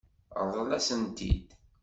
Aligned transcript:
Ṛḍel-asent-tent-id. 0.45 1.47